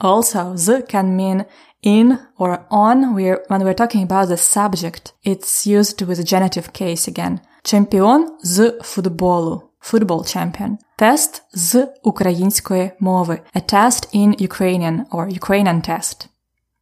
Also, 0.02 0.56
z 0.56 0.84
can 0.88 1.16
mean 1.16 1.46
in 1.82 2.20
or 2.38 2.66
on 2.70 3.16
we're, 3.16 3.44
when 3.48 3.64
we're 3.64 3.74
talking 3.74 4.04
about 4.04 4.28
the 4.28 4.38
subject. 4.38 5.14
It's 5.24 5.66
used 5.66 6.02
with 6.02 6.20
a 6.20 6.24
genitive 6.24 6.74
case 6.74 7.08
again. 7.08 7.40
Чемпіон 7.64 8.28
з 8.44 8.80
футболу. 8.82 9.62
Football 9.82 10.38
champion. 10.38 10.78
Тест 10.98 11.44
з 11.54 11.88
української 12.04 12.92
мови. 13.00 13.40
A 13.56 13.74
test 13.74 14.16
in 14.16 14.48
Ukrainian 14.48 15.06
or 15.12 15.40
Ukrainian 15.40 15.90
test. 15.90 16.28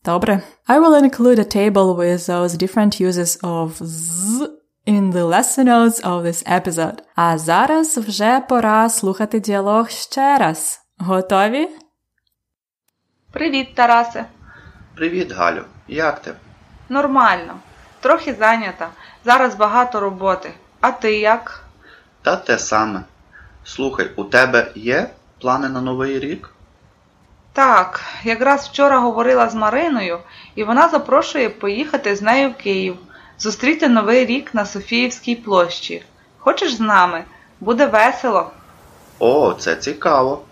Добре. 0.06 0.42
I 0.68 0.80
will 0.80 1.04
include 1.04 1.40
a 1.40 1.56
table 1.56 1.96
with 1.96 2.26
those 2.26 2.58
different 2.58 3.00
uses 3.02 3.38
of 3.44 3.70
z 3.84 4.48
in 4.88 5.12
the 5.12 5.26
lesson 5.26 5.66
notes 5.66 6.00
of 6.04 6.24
this 6.24 6.44
episode. 6.60 6.98
А 7.16 7.38
зараз 7.38 7.98
вже 7.98 8.42
пора 8.50 8.90
слухати 8.90 9.40
діалог 9.40 9.90
ще 9.90 10.38
раз. 10.38 10.80
Готові? 10.98 11.70
Привіт, 13.33 13.75
Тарасе. 13.75 14.25
Привіт, 14.95 15.33
Галю. 15.33 15.65
Як 15.89 16.23
ти? 16.23 16.33
Нормально. 16.89 17.55
Трохи 18.01 18.35
зайнята. 18.35 18.89
Зараз 19.25 19.55
багато 19.55 20.01
роботи. 20.01 20.53
А 20.81 20.91
ти 20.91 21.17
як? 21.19 21.65
Та 22.23 22.37
те 22.37 22.59
саме. 22.59 23.01
Слухай, 23.65 24.11
у 24.17 24.25
тебе 24.25 24.73
є 24.75 25.11
плани 25.41 25.69
на 25.69 25.81
новий 25.81 26.19
рік? 26.19 26.51
Так, 27.53 28.01
якраз 28.25 28.69
вчора 28.69 28.99
говорила 28.99 29.49
з 29.49 29.55
Мариною, 29.55 30.19
і 30.55 30.65
вона 30.65 30.89
запрошує 30.89 31.49
поїхати 31.51 32.17
з 32.17 32.23
нею 32.23 32.51
в 32.51 32.55
Київ, 32.55 32.97
зустріти 33.39 33.89
Новий 33.89 34.27
рік 34.27 34.55
на 34.55 34.67
Софіївській 34.67 35.37
площі. 35.37 36.05
Хочеш 36.39 36.75
з 36.75 36.81
нами? 36.81 37.25
Буде 37.61 37.87
весело. 37.87 38.51
О, 39.19 39.53
це 39.55 39.77
цікаво. 39.77 40.43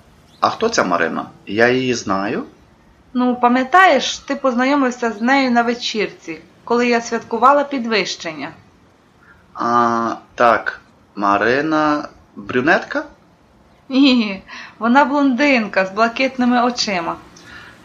А 0.40 0.50
хто 0.50 0.68
ця 0.68 0.84
Марина? 0.84 1.26
Я 1.46 1.68
її 1.68 1.94
знаю. 1.94 2.44
Ну, 3.14 3.36
пам'ятаєш, 3.36 4.18
ти 4.18 4.36
познайомився 4.36 5.12
з 5.12 5.20
нею 5.20 5.50
на 5.50 5.62
вечірці, 5.62 6.38
коли 6.64 6.88
я 6.88 7.00
святкувала 7.00 7.64
підвищення. 7.64 8.50
А, 9.54 10.14
так, 10.34 10.80
Марина 11.16 12.08
брюнетка? 12.36 13.04
Ні, 13.88 14.42
вона 14.78 15.04
блондинка 15.04 15.86
з 15.86 15.90
блакитними 15.90 16.62
очима. 16.62 17.16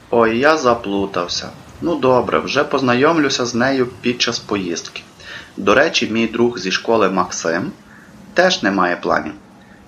Ой, 0.10 0.38
я 0.38 0.58
заплутався. 0.58 1.50
Ну 1.82 1.96
добре, 1.96 2.40
вже 2.40 2.64
познайомлюся 2.64 3.46
з 3.46 3.56
нею 3.56 3.88
під 3.88 4.22
час 4.22 4.40
поїздки. 4.40 5.04
До 5.58 5.76
речі, 5.76 6.10
мій 6.12 6.28
друг 6.28 6.60
зі 6.60 6.72
школи 6.72 7.10
Максим 7.10 7.72
теж 8.34 8.64
не 8.64 8.72
має 8.72 8.96
планів. 8.96 9.34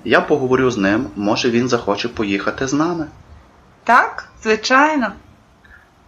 Я 0.04 0.22
поговорю 0.22 0.72
з 0.72 0.77
ним, 0.77 1.08
може 1.15 1.50
він 1.50 1.70
захоче 1.70 2.08
поїхати 2.08 2.68
з 2.68 2.74
нами. 2.74 3.06
Так, 3.84 4.30
звичайно. 4.44 5.12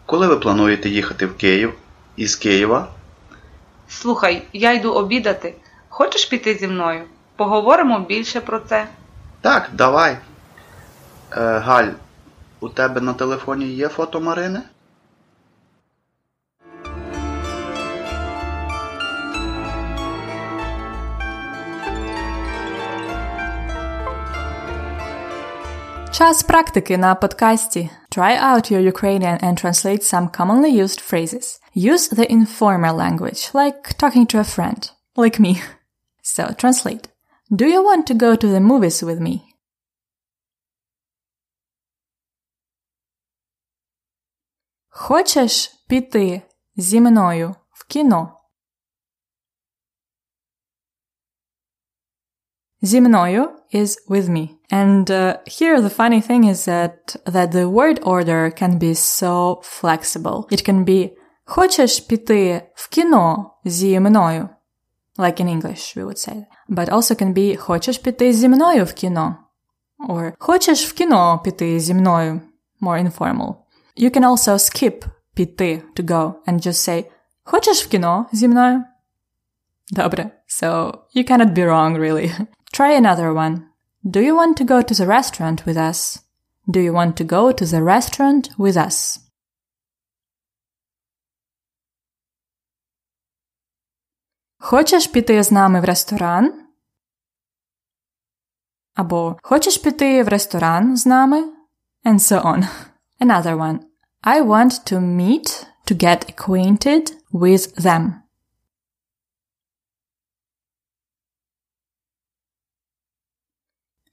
Коли 0.08 0.28
ви 0.28 0.38
плануєте 0.38 0.90
їхати 0.90 1.26
в 1.26 1.38
Київ 1.38 1.74
із 2.16 2.36
Києва? 2.36 2.88
Слухай, 3.90 4.48
я 4.54 4.74
йду 4.74 4.94
обідати. 4.94 5.56
Хочеш 5.90 6.26
піти 6.26 6.56
зі 6.56 6.68
мною? 6.68 7.04
Поговоримо 7.36 8.00
більше 8.00 8.42
про 8.42 8.60
це. 8.60 8.88
Так, 9.42 9.70
давай. 9.74 10.12
Е, 10.12 11.58
Галь, 11.60 11.88
у 12.60 12.70
тебе 12.70 13.02
на 13.02 13.14
телефоні 13.14 13.66
є 13.66 13.88
фото 13.88 14.22
Марини? 14.22 14.60
Час 26.17 26.43
практики 26.43 26.99
на 26.99 27.15
подкасті. 27.15 27.91
Try 28.11 28.43
out 28.45 28.73
your 28.73 28.93
Ukrainian 28.93 29.45
and 29.45 29.65
translate 29.65 30.03
some 30.03 30.29
commonly 30.39 30.83
used 30.83 31.01
phrases. 31.01 31.61
Use 31.75 32.09
the 32.09 32.27
informal 32.31 32.95
language, 32.95 33.55
like 33.55 33.97
talking 33.97 34.27
to 34.27 34.39
a 34.39 34.45
friend, 34.45 34.91
like 35.17 35.41
me. 35.41 35.63
So, 36.23 36.45
translate. 36.63 37.05
Do 37.51 37.67
you 37.67 37.83
want 37.83 38.07
to 38.07 38.15
go 38.15 38.37
to 38.37 38.49
the 38.49 38.61
movies 38.61 39.03
with 39.03 39.21
me? 39.21 39.41
Хочеш 44.89 45.85
піти 45.89 46.43
зі 46.77 47.01
мною 47.01 47.55
в 47.73 47.85
кіно? 47.87 48.36
Зі 52.83 53.01
мною 53.01 53.49
is 53.75 53.97
with 54.09 54.29
me. 54.29 54.49
And 54.71 55.11
uh, 55.11 55.37
here 55.47 55.81
the 55.81 55.91
funny 55.91 56.21
thing 56.21 56.45
is 56.45 56.65
that 56.65 57.17
that 57.27 57.53
the 57.53 57.69
word 57.69 58.01
order 58.03 58.51
can 58.51 58.79
be 58.79 58.95
so 58.95 59.61
flexible. 59.63 60.47
It 60.51 60.69
can 60.69 60.85
be 60.85 61.11
Хочеш 61.45 62.01
піти 62.01 62.63
в 62.75 62.89
кіно 62.89 63.55
зі 63.65 64.01
мною? 64.01 64.49
Like 65.19 65.41
in 65.41 65.49
English, 65.49 65.97
we 65.97 66.05
would 66.05 66.29
say. 66.29 66.45
But 66.69 66.89
also 66.89 67.23
can 67.23 67.35
be 67.35 67.57
Хочеш 67.57 67.99
піти 67.99 68.33
зі 68.33 68.49
мною 68.49 68.85
в 68.85 68.93
кіно? 68.93 69.37
Or 70.09 70.33
Хочеш 70.39 70.87
в 70.87 70.93
кіно 70.93 71.41
піти 71.45 71.81
зі 71.81 71.95
мною? 71.95 72.41
More 72.81 73.11
informal. 73.11 73.55
You 73.97 74.17
can 74.17 74.25
also 74.25 74.53
skip 74.59 75.05
піти 75.35 75.83
to 75.97 76.05
go 76.05 76.35
and 76.47 76.67
just 76.67 76.89
say 76.89 77.05
Хочеш 77.45 77.85
в 77.85 77.89
кіно 77.89 78.27
зі 78.33 78.49
мною? 78.49 78.85
Добре. 79.91 80.31
So 80.49 80.95
you 81.17 81.31
cannot 81.31 81.55
be 81.55 81.67
wrong, 81.67 81.99
really. 81.99 82.47
Try 82.73 82.93
another 82.93 83.33
one. 83.35 83.55
Do 84.05 84.21
you 84.21 84.35
want 84.35 84.57
to 84.59 84.65
go 84.65 84.83
to 84.83 84.95
the 84.95 85.07
restaurant 85.07 85.65
with 85.67 85.77
us? 85.77 86.19
Do 86.69 86.81
you 86.81 86.93
want 86.93 87.17
to 87.17 87.25
go 87.25 87.53
to 87.53 87.65
the 87.65 87.83
restaurant 87.83 88.51
with 88.59 88.77
us? 88.77 89.19
Хочеш 94.59 95.07
піти 95.07 95.43
з 95.43 95.51
нами 95.51 95.81
в 95.81 95.85
ресторан? 95.85 96.67
Або 98.95 99.39
Хочеш 99.43 99.79
піти 99.79 100.23
в 100.23 100.29
ресторан 100.29 100.97
з 100.97 101.07
нами? 101.07 101.53
And 102.05 102.19
so 102.19 102.43
on. 102.43 102.69
Another 103.21 103.57
one. 103.57 103.81
I 104.23 104.41
want 104.43 104.93
to 104.93 105.01
meet 105.01 105.67
to 105.87 105.95
get 105.95 106.21
acquainted 106.33 107.13
with 107.33 107.75
them. 107.75 108.13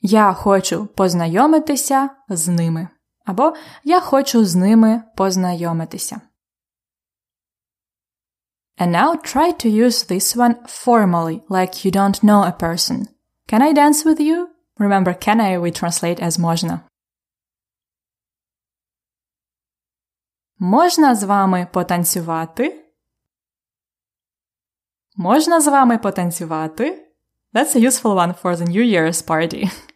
Я 0.03 0.33
хочу 0.33 0.85
познайомитися 0.85 2.09
з 2.29 2.47
ними. 2.47 2.87
Або 3.25 3.53
Я 3.83 3.99
хочу 3.99 4.45
з 4.45 4.55
ними 4.55 5.03
познайомитися. 5.15 6.21
And 8.77 8.91
now 8.95 9.15
try 9.15 9.51
to 9.51 9.69
use 9.85 10.03
this 10.03 10.35
one 10.37 10.55
formally, 10.65 11.41
like 11.49 11.83
you 11.83 11.91
don't 11.91 12.23
know 12.23 12.43
a 12.43 12.53
person. 12.53 13.07
Can 13.49 13.61
I 13.61 13.73
dance 13.73 14.05
with 14.05 14.19
you? 14.19 14.47
Remember, 14.79 15.13
can 15.13 15.41
I 15.41 15.57
we 15.57 15.71
translate 15.71 16.23
as 16.23 16.39
можна. 16.39 16.79
Можна 20.59 21.15
з 21.15 21.23
вами 21.23 21.67
потанцювати? 21.73 22.85
Можна 25.15 25.61
з 25.61 25.67
вами 25.67 25.97
потанцювати? 25.97 27.05
That's 27.53 27.75
a 27.75 27.79
useful 27.79 28.13
one 28.15 28.41
for 28.41 28.55
the 28.55 28.67
New 28.67 28.83
Year's 28.83 29.21
party. 29.27 29.71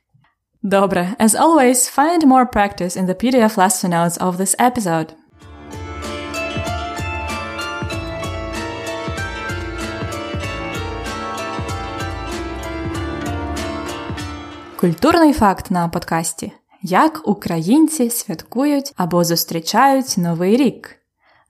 Добре, 0.69 1.17
as 1.19 1.35
always, 1.35 1.89
find 1.89 2.27
more 2.27 2.45
practice 2.45 2.95
in 2.95 3.07
the 3.07 3.15
PDF 3.15 3.57
lesson 3.57 3.91
notes 3.91 4.19
of 4.19 4.37
this 4.37 4.55
episode. 4.59 5.07
Культурний 14.77 15.33
факт 15.33 15.71
на 15.71 15.89
подкасті: 15.89 16.53
Як 16.83 17.21
українці 17.29 18.11
святкують 18.11 18.93
або 18.97 19.25
зустрічають 19.25 20.15
Новий 20.19 20.57
рік? 20.57 20.98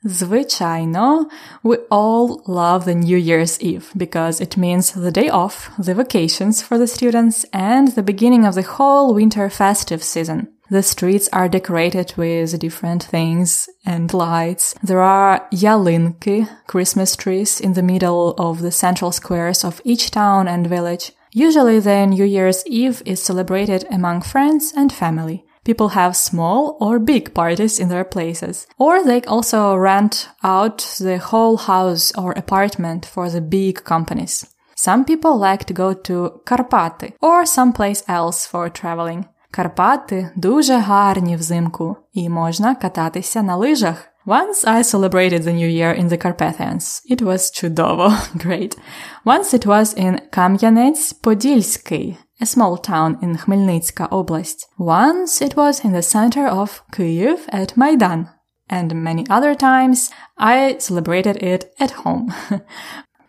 Звичайно, 0.08 1.30
we 1.64 1.78
all 1.90 2.44
love 2.46 2.84
the 2.84 2.94
New 2.94 3.16
Year's 3.16 3.62
Eve 3.62 3.90
because 3.96 4.42
it 4.42 4.58
means 4.58 4.92
the 4.92 5.12
day 5.12 5.30
off, 5.30 5.72
the 5.80 5.96
vacations 5.96 6.62
for 6.62 6.78
the 6.78 6.88
students, 6.88 7.46
and 7.54 7.90
the 7.90 8.04
beginning 8.04 8.46
of 8.46 8.56
the 8.56 8.64
whole 8.64 9.14
winter 9.14 9.50
festive 9.50 10.04
season. 10.04 10.50
The 10.70 10.84
streets 10.84 11.30
are 11.32 11.48
decorated 11.48 12.14
with 12.18 12.60
different 12.60 13.04
things 13.04 13.70
and 13.86 14.14
lights. 14.14 14.76
There 14.84 15.02
are 15.02 15.48
yalinki, 15.54 16.50
Christmas 16.68 17.16
trees, 17.16 17.62
in 17.62 17.74
the 17.74 17.84
middle 17.84 18.34
of 18.38 18.62
the 18.62 18.72
central 18.72 19.12
squares 19.14 19.64
of 19.64 19.82
each 19.86 20.12
town 20.12 20.50
and 20.50 20.68
village. 20.68 21.14
Usually 21.32 21.80
the 21.80 22.08
New 22.08 22.26
Year's 22.26 22.66
Eve 22.66 23.02
is 23.06 23.22
celebrated 23.22 23.86
among 23.90 24.22
friends 24.22 24.74
and 24.76 24.92
family. 24.92 25.46
People 25.70 25.90
have 26.00 26.26
small 26.30 26.62
or 26.80 27.00
big 27.00 27.34
parties 27.34 27.80
in 27.80 27.88
their 27.90 28.04
places. 28.16 28.68
Or 28.78 28.94
they 29.04 29.22
also 29.22 29.76
rent 29.76 30.16
out 30.44 30.80
the 31.00 31.18
whole 31.30 31.58
house 31.58 32.12
or 32.22 32.34
apartment 32.34 33.06
for 33.06 33.30
the 33.30 33.42
big 33.42 33.76
companies. 33.84 34.46
Some 34.76 35.06
people 35.06 35.38
like 35.38 35.64
to 35.66 35.74
go 35.74 35.94
to 35.94 36.42
Карпати 36.46 37.14
or 37.22 37.46
someplace 37.46 38.04
else 38.08 38.46
for 38.52 38.70
traveling. 38.70 39.24
Карпати 39.52 40.30
дуже 40.36 40.78
гарні 40.78 41.36
взимку 41.36 41.96
і 42.14 42.30
можна 42.30 42.76
кататися 42.76 43.44
на 43.44 43.56
лижах. 43.56 44.10
Once 44.26 44.66
I 44.66 44.84
celebrated 44.84 45.44
the 45.44 45.54
New 45.54 45.68
Year 45.68 45.94
in 46.02 46.08
the 46.10 46.18
Carpathians. 46.18 47.02
It 47.12 47.22
was 47.22 47.52
чудово, 47.52 48.14
great. 48.36 48.78
Once 49.26 49.54
it 49.54 49.66
was 49.66 49.98
in 49.98 50.20
Кам'янець-Подільський, 50.32 52.18
a 52.40 52.46
small 52.46 52.78
town 52.78 53.18
in 53.22 53.38
Khmelnytska 53.38 54.10
Oblast. 54.10 54.66
Once 54.78 55.42
it 55.42 55.56
was 55.56 55.84
in 55.84 55.94
the 55.94 56.02
center 56.02 56.48
of 56.48 56.82
Kyiv 56.92 57.46
at 57.50 57.78
Maidan. 57.78 58.30
And 58.70 59.04
many 59.04 59.26
other 59.30 59.56
times 59.56 60.10
I 60.38 60.78
celebrated 60.80 61.38
it 61.44 61.74
at 61.80 61.92
home. 61.92 62.34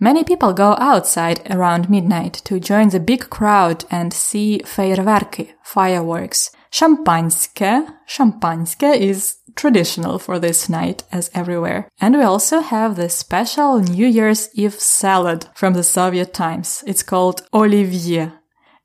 Many 0.01 0.25
people 0.25 0.53
go 0.53 0.77
outside 0.79 1.41
around 1.51 1.89
midnight 1.89 2.35
to 2.45 2.61
join 2.61 2.89
the 2.91 3.01
big 3.01 3.31
crowd 3.31 3.85
and 3.91 4.13
see 4.13 4.61
фейерверки, 4.65 5.55
fireworks. 5.63 6.51
Шампанське, 6.71 7.87
шампанське 8.09 8.97
is 8.97 9.37
traditional 9.55 10.19
for 10.19 10.41
this 10.41 10.69
night 10.69 11.05
as 11.13 11.31
everywhere. 11.33 11.89
And 12.01 12.17
we 12.17 12.23
also 12.23 12.61
have 12.61 12.97
the 12.97 13.09
special 13.09 13.79
New 13.79 14.07
Year's 14.07 14.51
Eve 14.55 14.75
salad 14.75 15.47
from 15.55 15.75
the 15.75 15.85
Soviet 15.85 16.35
times. 16.35 16.83
It's 16.87 17.05
called 17.05 17.47
olivier. 17.55 18.33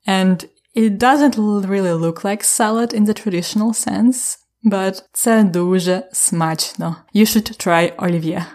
And 0.06 0.48
it 0.74 0.98
doesn't 0.98 1.36
really 1.36 1.92
look 1.92 2.24
like 2.24 2.44
salad 2.44 2.92
in 2.92 3.04
the 3.04 3.14
traditional 3.14 3.72
sense, 3.72 4.38
but 4.64 5.02
це 5.12 5.44
дуже 5.44 6.02
смачно. 6.12 6.96
You 7.14 7.26
should 7.26 7.56
try 7.58 7.92
olivier. 7.98 8.46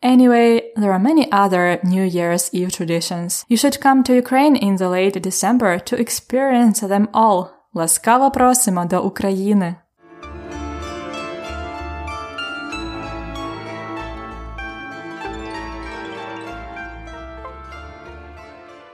Anyway, 0.00 0.62
there 0.76 0.92
are 0.92 1.00
many 1.00 1.30
other 1.32 1.80
New 1.82 2.04
Year's 2.04 2.50
Eve 2.52 2.70
traditions. 2.70 3.44
You 3.48 3.56
should 3.56 3.80
come 3.80 4.04
to 4.04 4.14
Ukraine 4.14 4.54
in 4.54 4.76
the 4.76 4.88
late 4.88 5.20
December 5.20 5.80
to 5.80 5.96
experience 5.96 6.80
them 6.80 7.08
all. 7.12 7.46
Ласкаво 7.74 8.30
просимо 8.30 8.86
до 8.86 9.00
України! 9.00 9.76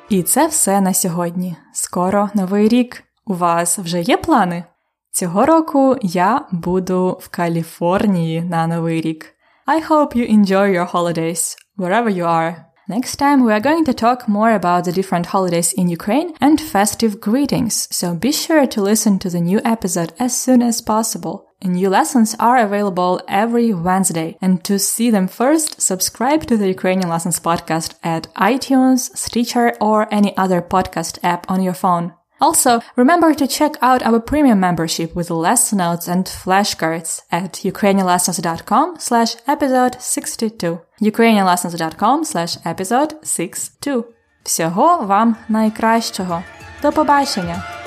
І 0.09 0.23
це 0.23 0.47
все 0.47 0.81
на 0.81 0.95
сьогодні. 0.95 1.57
Скоро 1.73 2.31
новий 2.35 2.69
рік. 2.69 3.03
У 3.27 3.35
вас 3.35 3.79
вже 3.79 4.01
є 4.01 4.17
плани? 4.17 4.65
Цього 5.11 5.47
року 5.47 5.97
я 6.03 6.47
буду 6.53 7.19
в 7.21 7.29
Каліфорнії 7.29 8.43
на 8.43 8.67
новий 8.67 9.01
рік. 9.01 9.27
I 9.67 9.89
hope 9.89 10.17
you 10.17 10.39
enjoy 10.39 10.79
your 10.79 10.93
holidays 10.93 11.57
wherever 11.79 12.11
you 12.11 12.25
are. 12.25 12.55
Next 12.87 13.19
time 13.19 13.43
we 13.45 13.53
are 13.53 13.67
going 13.69 13.85
to 13.87 13.95
talk 13.95 14.29
more 14.29 14.53
about 14.61 14.85
the 14.85 14.93
different 14.93 15.27
holidays 15.35 15.73
in 15.81 15.89
Ukraine 15.89 16.31
and 16.47 16.61
festive 16.75 17.19
greetings, 17.29 17.75
so 17.99 18.07
be 18.27 18.33
sure 18.45 18.67
to 18.75 18.83
listen 18.91 19.19
to 19.21 19.31
the 19.31 19.41
new 19.51 19.61
episode 19.75 20.13
as 20.19 20.33
soon 20.45 20.61
as 20.71 20.83
possible. 20.83 21.37
New 21.65 21.89
lessons 21.89 22.37
are 22.39 22.59
available 22.59 23.21
every 23.27 23.73
Wednesday, 23.73 24.37
and 24.43 24.63
to 24.65 24.79
see 24.79 25.11
them 25.11 25.29
first, 25.29 25.81
subscribe 25.81 26.43
to 26.47 26.57
the 26.59 26.69
Ukrainian 26.69 27.09
Lessons 27.09 27.41
podcast 27.41 27.95
at 28.03 28.33
iTunes, 28.35 29.01
Stitcher, 29.17 29.75
or 29.81 30.07
any 30.13 30.37
other 30.37 30.61
podcast 30.61 31.19
app 31.23 31.51
on 31.51 31.63
your 31.63 31.73
phone. 31.85 32.13
Also, 32.41 32.81
remember 32.97 33.33
to 33.33 33.47
check 33.47 33.77
out 33.81 34.03
our 34.03 34.21
premium 34.21 34.61
membership 34.61 35.15
with 35.15 35.31
lesson 35.31 35.79
notes 35.79 36.07
and 36.09 36.27
flashcards 36.27 37.23
at 37.31 37.53
ukrainianlessons.com 37.73 38.97
slash 38.99 39.37
episode 39.47 39.95
62. 40.01 40.81
ukrainianlessons.com 41.01 42.25
slash 42.25 42.57
episode 42.65 43.15
62. 43.23 44.05
Всього 44.43 45.07
вам 45.07 45.37
найкращого. 45.49 46.43
До 46.83 46.93
побачення! 46.93 47.78